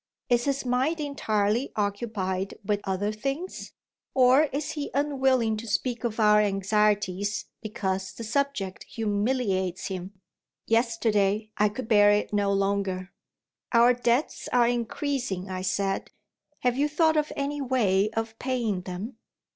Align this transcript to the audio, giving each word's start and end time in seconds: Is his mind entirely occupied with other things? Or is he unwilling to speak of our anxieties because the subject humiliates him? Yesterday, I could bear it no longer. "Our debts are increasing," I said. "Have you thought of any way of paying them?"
Is 0.29 0.45
his 0.45 0.65
mind 0.65 0.99
entirely 0.99 1.71
occupied 1.75 2.55
with 2.65 2.79
other 2.85 3.11
things? 3.11 3.73
Or 4.15 4.45
is 4.45 4.71
he 4.71 4.89
unwilling 4.95 5.57
to 5.57 5.67
speak 5.67 6.03
of 6.03 6.19
our 6.19 6.41
anxieties 6.41 7.45
because 7.61 8.11
the 8.11 8.23
subject 8.23 8.81
humiliates 8.85 9.89
him? 9.89 10.19
Yesterday, 10.65 11.51
I 11.55 11.69
could 11.69 11.87
bear 11.87 12.09
it 12.09 12.33
no 12.33 12.51
longer. 12.51 13.13
"Our 13.73 13.93
debts 13.93 14.49
are 14.51 14.67
increasing," 14.67 15.51
I 15.51 15.61
said. 15.61 16.09
"Have 16.61 16.75
you 16.77 16.89
thought 16.89 17.15
of 17.15 17.31
any 17.35 17.61
way 17.61 18.09
of 18.13 18.39
paying 18.39 18.81
them?" 18.81 19.17